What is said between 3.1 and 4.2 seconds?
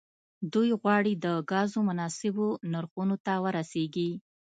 ته ورسیږي